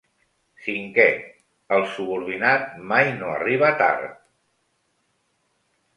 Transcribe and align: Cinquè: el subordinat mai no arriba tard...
Cinquè: 0.67 1.05
el 1.77 1.85
subordinat 1.97 2.67
mai 2.93 3.13
no 3.21 3.29
arriba 3.35 3.73
tard... 3.85 4.19